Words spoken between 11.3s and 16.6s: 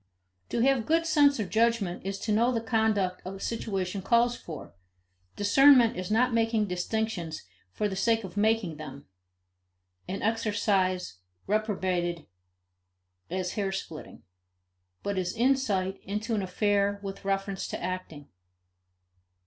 reprobated as hair splitting, but is insight into an